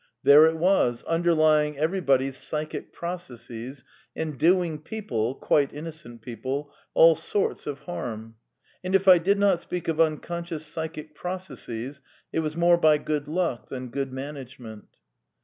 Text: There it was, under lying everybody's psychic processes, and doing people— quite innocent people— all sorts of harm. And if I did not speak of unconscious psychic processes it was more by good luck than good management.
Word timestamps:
There 0.23 0.47
it 0.47 0.57
was, 0.57 1.03
under 1.05 1.31
lying 1.35 1.77
everybody's 1.77 2.35
psychic 2.35 2.91
processes, 2.91 3.83
and 4.15 4.35
doing 4.35 4.79
people— 4.81 5.35
quite 5.35 5.71
innocent 5.75 6.23
people— 6.23 6.73
all 6.95 7.15
sorts 7.15 7.67
of 7.67 7.81
harm. 7.81 8.33
And 8.83 8.95
if 8.95 9.07
I 9.07 9.19
did 9.19 9.37
not 9.37 9.59
speak 9.59 9.87
of 9.87 10.01
unconscious 10.01 10.65
psychic 10.65 11.13
processes 11.13 12.01
it 12.33 12.39
was 12.39 12.55
more 12.57 12.77
by 12.79 12.97
good 12.97 13.27
luck 13.27 13.67
than 13.69 13.89
good 13.89 14.11
management. 14.11 14.87